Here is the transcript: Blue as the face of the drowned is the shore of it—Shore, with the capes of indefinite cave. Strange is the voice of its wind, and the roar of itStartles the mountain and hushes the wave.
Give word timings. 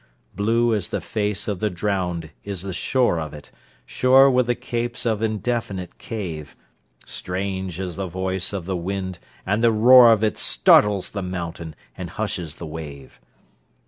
Blue 0.35 0.73
as 0.73 0.89
the 0.89 0.99
face 0.99 1.47
of 1.47 1.59
the 1.59 1.69
drowned 1.69 2.31
is 2.43 2.63
the 2.63 2.73
shore 2.73 3.19
of 3.19 3.35
it—Shore, 3.35 4.31
with 4.31 4.47
the 4.47 4.55
capes 4.55 5.05
of 5.05 5.21
indefinite 5.21 5.99
cave. 5.99 6.55
Strange 7.05 7.79
is 7.79 7.97
the 7.97 8.07
voice 8.07 8.51
of 8.51 8.63
its 8.67 8.73
wind, 8.77 9.19
and 9.45 9.63
the 9.63 9.71
roar 9.71 10.11
of 10.11 10.21
itStartles 10.21 11.11
the 11.11 11.21
mountain 11.21 11.75
and 11.95 12.09
hushes 12.09 12.55
the 12.55 12.65
wave. 12.65 13.19